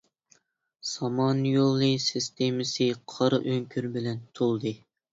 [0.91, 4.79] سامانيولى سىستېمىسى قارا ئۆڭكۈر بىلەن تولدى.